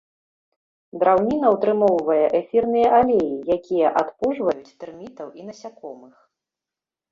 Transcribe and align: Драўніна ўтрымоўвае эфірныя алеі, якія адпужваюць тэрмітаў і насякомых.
Драўніна 1.03 1.51
ўтрымоўвае 1.55 2.23
эфірныя 2.39 2.87
алеі, 3.01 3.29
якія 3.57 3.87
адпужваюць 4.03 4.75
тэрмітаў 4.83 5.27
і 5.43 5.49
насякомых. 5.53 6.15